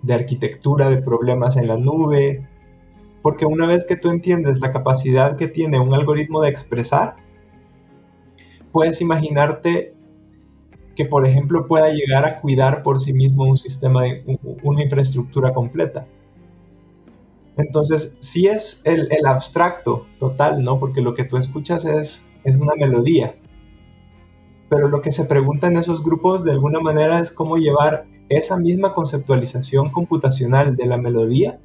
[0.09, 2.47] arquitectura, de problemas en la nube,
[3.23, 7.17] porque una vez que tú entiendes la capacidad que tiene un algoritmo de expresar,
[8.73, 9.95] puedes imaginarte
[10.95, 14.03] que, por ejemplo, pueda llegar a cuidar por sí mismo un sistema,
[14.63, 16.07] una infraestructura completa.
[17.57, 20.79] Entonces, sí es el, abstracto total, ¿no?
[20.79, 23.35] Porque lo que tú escuchas es, es una melodía.
[24.69, 28.57] Pero lo que se pregunta en esos grupos de alguna manera es cómo llevar esa
[28.57, 31.61] misma conceptualización computacional de la melodía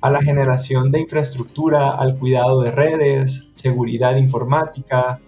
[0.00, 5.20] a la generación de infraestructura, al cuidado de redes, seguridad informática,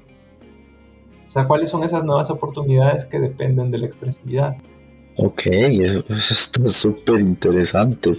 [1.32, 4.54] o sea, ¿cuáles son esas nuevas oportunidades que dependen de la expresividad?
[5.16, 8.12] Ok, eso, es súper interesante,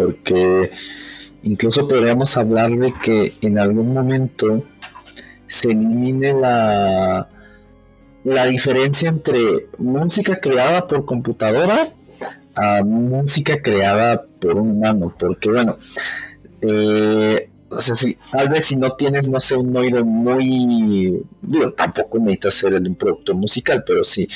[0.00, 0.70] porque
[1.42, 4.62] incluso podríamos hablar de que en algún momento
[5.46, 7.28] se elimine la,
[8.24, 11.92] la diferencia entre música creada por computadora
[12.54, 15.76] a música creada por un humano, porque bueno,
[16.62, 21.72] eh, o sea, si, tal vez si no tienes, no sé, un oído muy, digo,
[21.72, 24.28] tampoco necesitas ser un productor musical, pero si,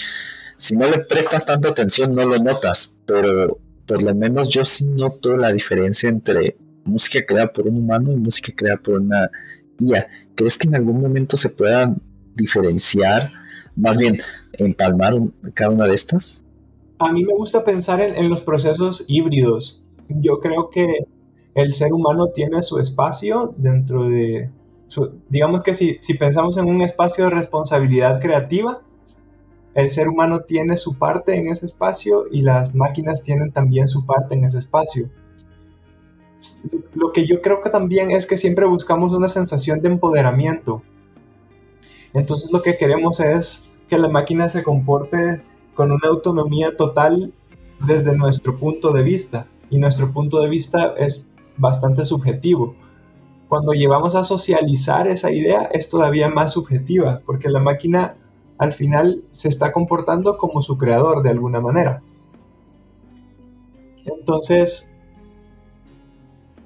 [0.56, 4.84] si no le prestas tanta atención, no lo notas, pero por lo menos yo sí
[4.86, 9.30] noto la diferencia entre música creada por un humano y música creada por una
[9.78, 10.06] IA.
[10.34, 12.00] ¿Crees que en algún momento se puedan
[12.34, 13.30] diferenciar,
[13.76, 14.18] más bien
[14.54, 15.14] empalmar
[15.54, 16.42] cada una de estas?
[16.98, 19.84] A mí me gusta pensar en, los procesos híbridos.
[20.08, 20.86] Yo creo que
[21.54, 24.50] el ser humano tiene su espacio dentro de,
[25.28, 28.82] digamos que si pensamos en un espacio de responsabilidad creativa,
[29.74, 34.06] el ser humano tiene su parte en ese espacio y las máquinas tienen también su
[34.06, 35.10] parte en ese espacio.
[36.94, 40.82] lo que yo creo que también es que siempre buscamos una sensación de empoderamiento.
[42.12, 45.42] Entonces lo que queremos es que la máquina se comporte
[45.74, 47.32] con una autonomía total
[47.84, 49.46] desde nuestro punto de vista.
[49.70, 52.76] Y nuestro punto de vista es bastante subjetivo.
[53.48, 58.16] Cuando llevamos a socializar esa idea es todavía más subjetiva, porque la máquina
[58.58, 62.02] al final se está comportando como su creador de alguna manera.
[64.04, 64.94] Entonces,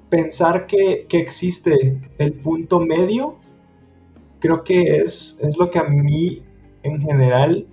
[0.09, 3.35] pensar que, existe el punto medio,
[4.39, 6.43] creo que es, es lo que a mí
[6.83, 7.67] en general,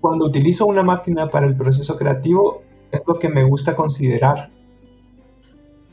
[0.00, 4.50] cuando utilizo una máquina para el proceso creativo, es lo que me gusta considerar.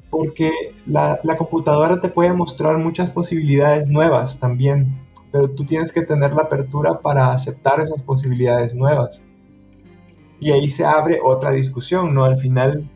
[0.10, 0.52] Porque
[0.86, 5.01] la, la computadora te puede mostrar muchas posibilidades nuevas también,
[5.32, 9.26] pero tú tienes que tener la apertura para aceptar esas posibilidades nuevas.
[10.39, 12.26] Y ahí se abre otra discusión, ¿no?
[12.26, 12.89] Al final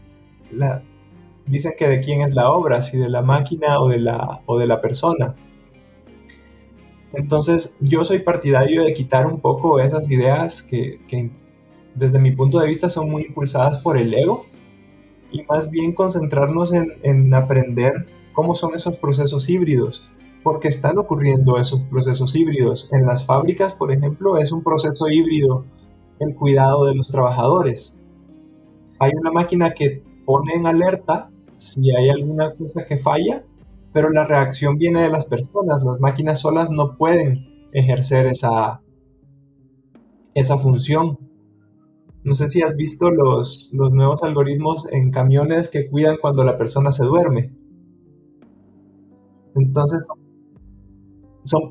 [0.51, 0.81] la,
[1.45, 4.57] dicen que de quién es la obra, si de la máquina o de la, o
[4.57, 5.35] de la persona.
[7.13, 10.99] Entonces yo soy partidario de quitar un poco esas ideas que,
[11.93, 14.47] desde mi punto de vista son muy impulsadas por el ego
[15.31, 20.05] y más bien concentrarnos en, en aprender cómo son esos procesos híbridos,
[20.45, 22.87] porque están ocurriendo esos procesos híbridos.
[22.93, 25.65] En las fábricas, por ejemplo, es un proceso híbrido
[26.19, 27.99] el cuidado de los trabajadores.
[28.99, 33.43] Hay una máquina que pone en alerta si hay alguna cosa que falla,
[33.91, 35.81] pero la reacción viene de las personas.
[35.81, 38.83] Las máquinas solas no pueden ejercer esa,
[40.35, 41.17] esa función.
[42.23, 46.55] No sé si has visto los, los nuevos algoritmos en camiones que cuidan cuando la
[46.55, 47.51] persona se duerme.
[49.55, 50.24] Entonces, son,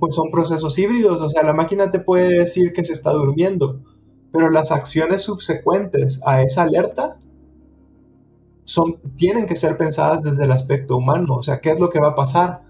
[0.00, 3.80] pues, son procesos híbridos, o sea, la máquina te puede decir que se está durmiendo,
[4.32, 7.18] pero las acciones subsecuentes a esa alerta
[8.64, 12.00] son, tienen que ser pensadas desde el aspecto humano, o sea, ¿qué es lo que
[12.00, 12.62] va a pasar?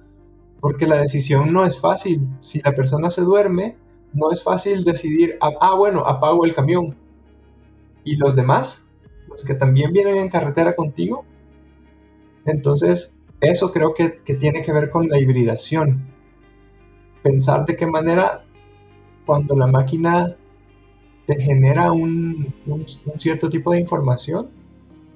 [0.60, 2.26] Porque la decisión no es fácil.
[2.40, 3.76] Si la persona se duerme,
[4.14, 6.96] no es fácil decidir, ah, ah bueno, apago el camión.
[8.02, 8.88] ¿Y los demás?
[9.28, 11.26] Los que también vienen en carretera contigo.
[12.46, 16.13] Entonces, eso creo que, tiene que ver con la hibridación.
[17.24, 18.44] Pensar de qué manera
[19.26, 20.36] cuando la máquina
[21.26, 22.54] te genera un
[23.18, 24.48] cierto tipo de información,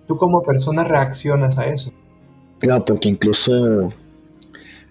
[0.08, 1.92] tú como persona reaccionas a eso.
[2.58, 3.92] Claro, porque incluso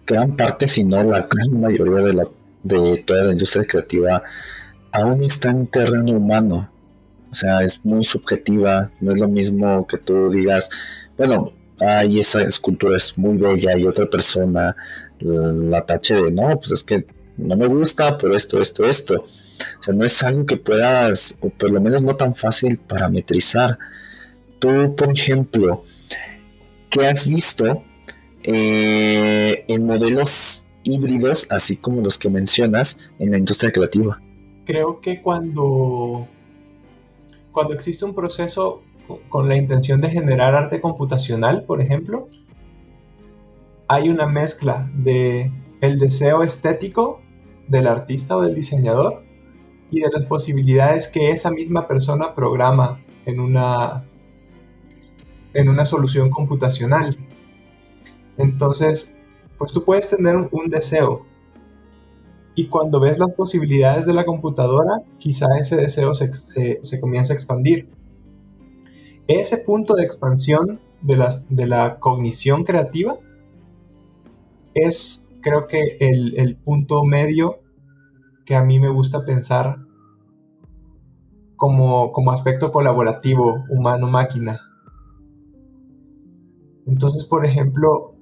[0.06, 2.27] gran parte, si no la gran mayoría de, la,
[2.63, 4.23] de toda la industria creativa,
[4.91, 6.69] aún está en terreno humano.
[7.30, 10.69] O sea, es muy subjetiva, no es lo mismo que tú digas,
[11.17, 14.76] bueno, ay, esa escultura es muy bella y otra persona
[15.20, 17.06] la tache de, no, pues es que
[17.38, 19.24] no me gusta, pero esto, esto, esto.
[19.80, 23.78] O sea, no es algo que puedas, o por lo menos no tan fácil parametrizar.
[24.60, 25.84] Tú, por ejemplo,
[26.90, 27.84] ¿qué has visto
[28.44, 34.20] eh, en modelos híbridos, así como los que mencionas en la industria creativa?
[34.66, 36.28] Creo que cuando,
[37.52, 38.82] cuando existe un proceso
[39.30, 42.30] con la intención de generar arte computacional, por ejemplo,
[43.88, 47.22] hay una mezcla de el deseo estético
[47.67, 49.24] del artista o del diseñador
[49.91, 54.04] y de las posibilidades que esa misma persona programa en una
[55.54, 57.17] en una solución computacional.
[58.38, 59.17] Entonces,
[59.58, 61.26] pues tú puedes tener un deseo
[62.58, 67.36] y cuando ves las posibilidades de la computadora, quizá ese deseo se, se, comienza a
[67.36, 67.88] expandir.
[69.28, 73.16] Ese punto de expansión de la, de la cognición creativa
[74.74, 77.60] es, creo que, el, el punto medio
[78.46, 79.80] que a mí me gusta pensar
[81.58, 84.62] como, como aspecto colaborativo humano-máquina.
[86.86, 88.16] Entonces, por ejemplo,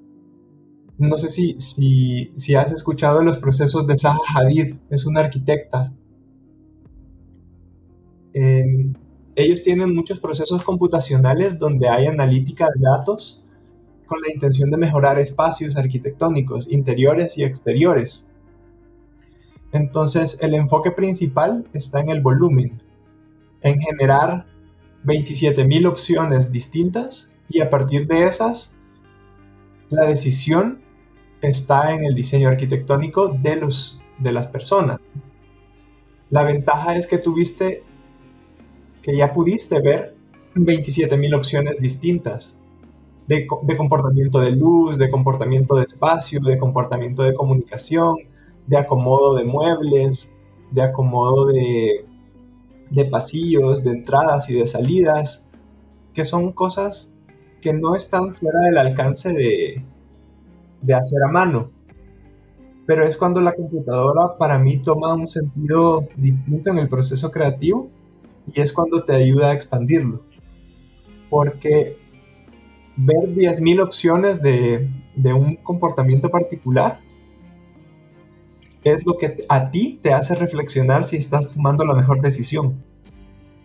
[0.98, 5.94] no sé si, si, has escuchado los procesos de Zaha Hadid, es una arquitecta.
[9.36, 13.45] Ellos tienen muchos procesos computacionales donde hay analítica de datos
[14.06, 18.29] con la intención de mejorar espacios arquitectónicos, interiores y exteriores.
[19.71, 22.81] Entonces, el enfoque principal está en el volumen,
[23.62, 24.46] en generar
[25.04, 28.75] 27.000 opciones distintas y a partir de esas,
[29.90, 30.81] la decisión
[31.42, 35.00] está en el diseño arquitectónico de, los, de las personas.
[36.29, 37.83] La ventaja es que tuviste,
[39.06, 40.15] que ya pudiste ver
[40.56, 42.58] 27.000 opciones distintas
[43.27, 48.15] de, de, comportamiento de luz, de comportamiento de espacio, de comportamiento de comunicación,
[48.65, 50.35] de acomodo de muebles,
[50.71, 52.03] de acomodo de,
[52.89, 55.45] de pasillos, de entradas y de salidas,
[56.15, 57.15] que son cosas
[57.62, 59.85] que no están fuera del alcance de,
[60.81, 61.69] de hacer a mano.
[62.87, 67.91] Pero es cuando la computadora para mí toma un sentido distinto en el proceso creativo
[68.54, 70.21] y es cuando te ayuda a expandirlo.
[71.29, 71.98] Porque
[72.96, 77.00] ver 10.000 opciones de, de un comportamiento particular
[78.83, 82.83] es lo que a ti te hace reflexionar si estás tomando la mejor decisión.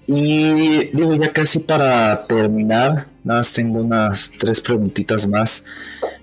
[0.09, 5.67] Y digo, ya casi para terminar, nada más tengo unas tres preguntitas más.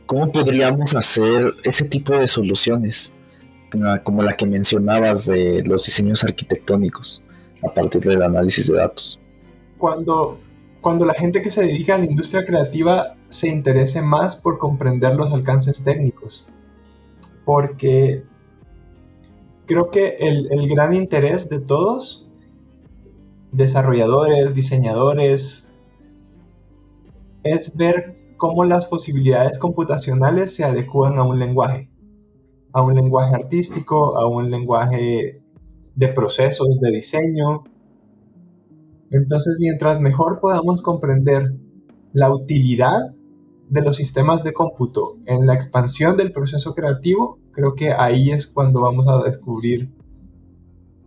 [0.08, 3.14] ¿Cómo podríamos hacer ese tipo de soluciones?
[4.03, 7.24] Como la que mencionabas de los diseños arquitectónicos
[7.64, 9.22] a partir del análisis de datos.
[9.78, 10.39] Cuando,
[10.82, 15.16] cuando la gente que se dedica a la industria creativa se interese más por comprender
[15.16, 16.49] los alcances técnicos.
[17.45, 18.24] Porque
[19.66, 22.28] creo que el, el gran interés de todos,
[23.51, 25.70] desarrolladores, diseñadores,
[27.43, 31.89] es ver cómo las posibilidades computacionales se adecuan a un lenguaje,
[32.72, 35.41] a un lenguaje artístico, a un lenguaje
[35.98, 37.64] de procesos de diseño.
[39.10, 41.56] Entonces, mientras mejor podamos comprender
[42.14, 43.16] la utilidad
[43.68, 48.45] de los sistemas de cómputo en la expansión del proceso creativo, creo que ahí es
[48.45, 49.89] cuando vamos a descubrir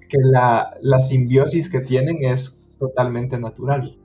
[0.09, 3.97] que la, simbiosis que tienen es totalmente natural.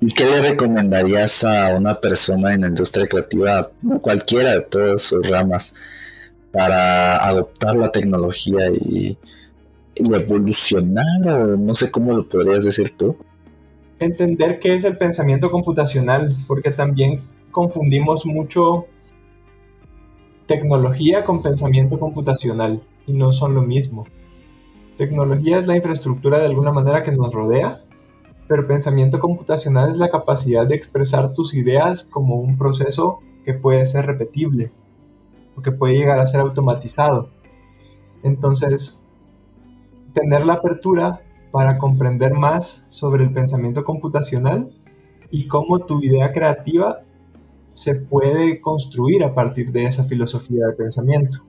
[0.00, 3.70] ¿Y qué le recomendarías a una persona en la industria creativa,
[4.00, 5.74] cualquiera de todas sus ramas,
[6.50, 9.18] para adoptar la tecnología y
[10.14, 11.26] evolucionar?
[11.26, 13.16] O no sé cómo lo podrías decir tú.
[13.98, 17.20] Entender qué es el pensamiento computacional, porque también
[17.50, 18.86] confundimos mucho
[20.46, 24.06] tecnología con pensamiento computacional y no son lo mismo.
[24.96, 27.82] Tecnología es la infraestructura de alguna manera que nos rodea,
[28.48, 33.86] pero pensamiento computacional es la capacidad de expresar tus ideas como un proceso que puede
[33.86, 34.72] ser repetible
[35.56, 37.30] o que puede llegar a ser automatizado.
[38.22, 38.99] Entonces,
[40.12, 44.70] tener la apertura para comprender más sobre el pensamiento computacional
[45.30, 47.00] y cómo tu idea creativa
[47.74, 51.44] se puede construir a partir de esa filosofía de pensamiento.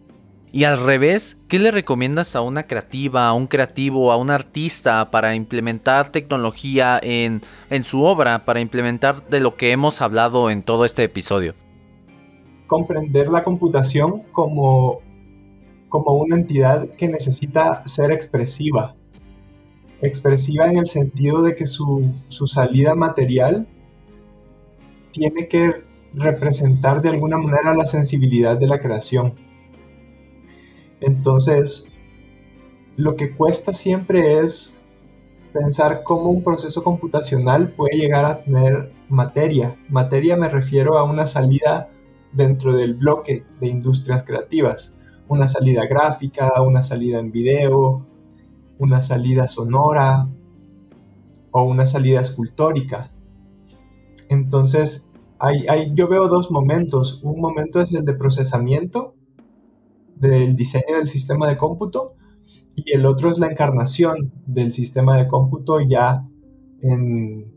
[0.54, 5.10] Y al revés, ¿qué le recomiendas a una creativa, a un creativo, a un artista
[5.10, 10.62] para implementar tecnología en, en, su obra, para implementar de lo que hemos hablado en
[10.62, 11.54] todo este episodio?
[12.68, 15.00] Comprender la computación como,
[15.92, 18.96] como una entidad que necesita ser expresiva.
[20.02, 23.68] Expresiva en el sentido de que su, su salida material
[25.12, 25.84] tiene que
[26.14, 29.34] representar de alguna manera la sensibilidad de la creación.
[31.02, 31.94] Entonces,
[32.96, 34.80] lo que cuesta siempre es
[35.52, 39.76] pensar cómo un proceso computacional puede llegar a tener materia.
[39.90, 41.90] Materia me refiero a una salida
[42.32, 44.96] dentro del bloque de industrias creativas.
[45.32, 48.06] Una salida gráfica, una salida en video,
[48.80, 50.28] una salida sonora
[51.52, 53.14] o una salida escultórica.
[54.28, 55.10] Entonces,
[55.94, 57.22] yo veo dos momentos.
[57.24, 59.16] Un momento es el de procesamiento
[60.18, 62.16] del diseño del sistema de cómputo
[62.76, 66.28] y el otro es la encarnación del sistema de cómputo ya
[66.82, 67.54] en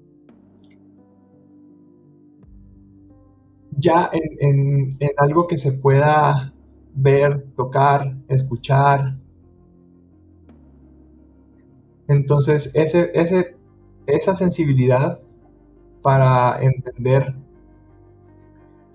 [3.77, 6.53] ya en, algo que se pueda
[6.95, 9.16] ver, tocar, escuchar.
[12.09, 13.57] Entonces, ese, ese,
[14.07, 15.20] esa sensibilidad
[16.03, 17.34] para entender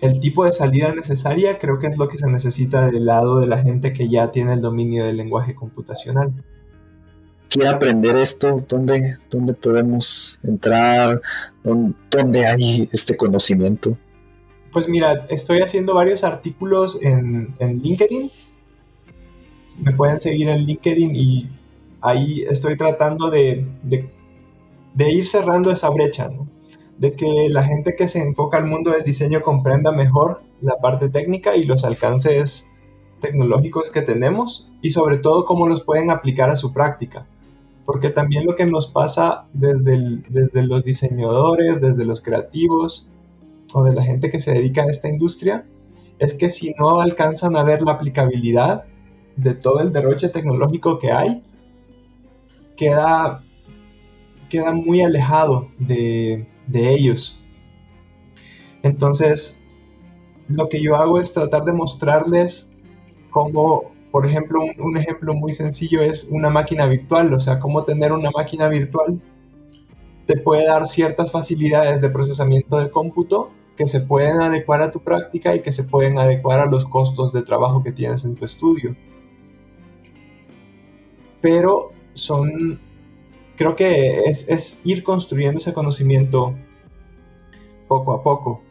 [0.00, 3.46] el tipo de salida necesaria creo que es lo que se necesita del lado de
[3.46, 6.32] la gente que ya tiene el dominio del lenguaje computacional.
[7.48, 11.20] Quiere aprender esto, ¿dónde, dónde podemos entrar?
[11.64, 13.98] ¿Dónde hay este conocimiento?
[14.72, 18.30] Pues mira, estoy haciendo varios artículos en, LinkedIn.
[19.80, 21.48] Me pueden seguir en LinkedIn y
[22.00, 23.66] ahí estoy tratando de,
[24.94, 26.30] de ir cerrando esa brecha,
[26.98, 31.08] de que la gente que se enfoca al mundo del diseño comprenda mejor la parte
[31.08, 32.70] técnica y los alcances
[33.20, 37.26] tecnológicos que tenemos y sobre todo cómo los pueden aplicar a su práctica.
[37.86, 43.10] Porque también lo que nos pasa desde, desde los diseñadores, desde los creativos
[43.72, 45.66] o de la gente que se dedica a esta industria,
[46.18, 48.84] es que si no alcanzan a ver la aplicabilidad
[49.36, 51.42] de todo el derroche tecnológico que hay,
[52.76, 53.42] queda,
[54.48, 57.40] queda muy alejado de, de ellos.
[58.82, 59.62] Entonces,
[60.48, 62.72] lo que yo hago es tratar de mostrarles
[63.30, 68.12] cómo, por ejemplo, un, ejemplo muy sencillo es una máquina virtual, o sea, cómo tener
[68.12, 69.20] una máquina virtual
[70.26, 73.50] te puede dar ciertas facilidades de procesamiento de cómputo
[73.80, 77.32] que se pueden adecuar a tu práctica y que se pueden adecuar a los costos
[77.32, 78.94] de trabajo que tienes en tu estudio.
[81.40, 82.78] Pero son,
[83.56, 86.54] creo que es, es ir construyendo ese conocimiento
[87.88, 88.62] poco a poco.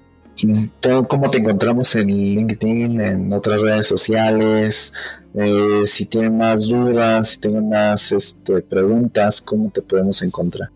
[1.07, 4.93] ¿Cómo te encontramos en LinkedIn, en otras redes sociales?
[5.34, 10.70] Eh, si tienen más dudas, si tienen más este, preguntas, ¿cómo te podemos encontrar?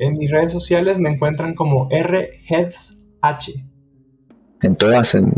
[0.00, 3.50] En mis redes sociales me encuentran como RHeadsH.
[4.62, 5.30] En todas, en...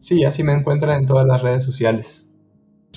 [0.00, 2.28] sí, así me encuentran en todas las redes sociales.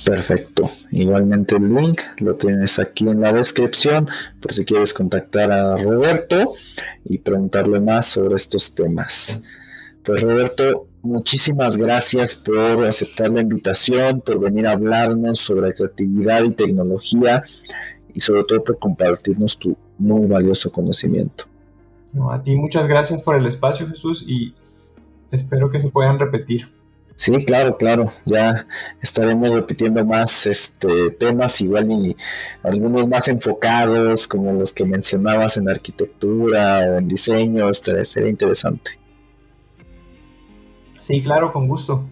[0.04, 0.64] Perfecto.
[0.92, 4.08] Igualmente el link lo tienes aquí en la descripción
[4.42, 6.54] por si quieres contactar a Roberto
[7.06, 9.44] y preguntarle más sobre estos temas.
[10.04, 16.52] Pues Roberto, muchísimas gracias por aceptar la invitación, por venir a hablarnos sobre creatividad y
[16.52, 17.44] tecnología
[18.14, 21.46] y sobre todo por compartirnos tu muy valioso conocimiento.
[22.32, 24.54] a ti muchas gracias por el espacio Jesús y
[25.32, 26.68] espero que se puedan repetir.
[27.20, 28.14] Sí, claro, claro.
[28.24, 28.66] Ya
[29.02, 32.16] estaremos repitiendo más este temas, igual y
[32.64, 38.92] algunos más enfocados, como los que mencionabas en arquitectura o en diseño, este, sería interesante.
[41.02, 42.06] Sí, claro, con gusto.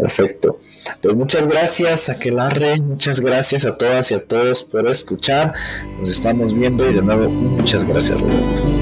[0.00, 0.56] Perfecto.
[1.02, 5.54] Pues muchas gracias, Aquelarre, muchas gracias a todas y a todos por escuchar.
[5.98, 8.80] Nos estamos viendo y de nuevo muchas gracias, Roberto.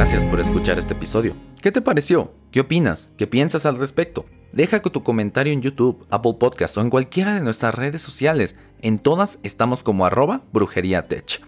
[0.00, 1.36] gracias por escuchar este episodio.
[1.60, 2.32] ¿Qué te pareció?
[2.52, 3.12] ¿Qué opinas?
[3.18, 4.24] ¿Qué piensas al respecto?
[4.50, 8.56] Deja tu comentario en YouTube, Apple Podcast o en cualquiera de nuestras redes sociales.
[8.80, 11.42] En todas estamos como arroba brujeriatech.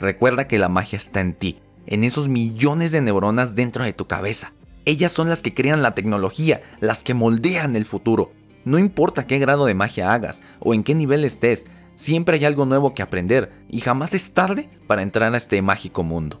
[0.00, 4.06] Recuerda que la magia está en ti, en esos millones de neuronas dentro de tu
[4.06, 4.52] cabeza.
[4.84, 8.32] Ellas son las que crean la tecnología, las que moldean el futuro.
[8.64, 12.66] No importa qué grado de magia hagas o en qué nivel estés, siempre hay algo
[12.66, 16.40] nuevo que aprender y jamás es tarde para entrar a este mágico mundo.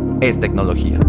[0.21, 0.99] es tecnología.